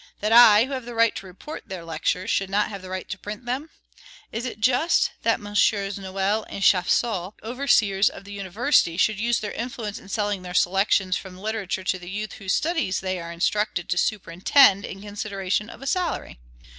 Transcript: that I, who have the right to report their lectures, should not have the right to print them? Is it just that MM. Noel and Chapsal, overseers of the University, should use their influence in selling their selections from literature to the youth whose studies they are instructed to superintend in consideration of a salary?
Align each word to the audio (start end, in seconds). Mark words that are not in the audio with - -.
that 0.19 0.31
I, 0.33 0.65
who 0.65 0.71
have 0.71 0.85
the 0.85 0.95
right 0.95 1.15
to 1.17 1.27
report 1.27 1.69
their 1.69 1.85
lectures, 1.85 2.31
should 2.31 2.49
not 2.49 2.69
have 2.69 2.81
the 2.81 2.89
right 2.89 3.07
to 3.07 3.19
print 3.19 3.45
them? 3.45 3.69
Is 4.31 4.45
it 4.47 4.59
just 4.59 5.11
that 5.21 5.39
MM. 5.39 5.97
Noel 5.99 6.43
and 6.49 6.63
Chapsal, 6.63 7.35
overseers 7.43 8.09
of 8.09 8.23
the 8.23 8.33
University, 8.33 8.97
should 8.97 9.19
use 9.19 9.39
their 9.41 9.51
influence 9.51 9.99
in 9.99 10.09
selling 10.09 10.41
their 10.41 10.55
selections 10.55 11.17
from 11.17 11.37
literature 11.37 11.83
to 11.83 11.99
the 11.99 12.09
youth 12.09 12.33
whose 12.41 12.53
studies 12.53 13.01
they 13.01 13.19
are 13.19 13.31
instructed 13.31 13.89
to 13.89 13.97
superintend 13.99 14.85
in 14.85 15.01
consideration 15.03 15.69
of 15.69 15.83
a 15.83 15.85
salary? 15.85 16.39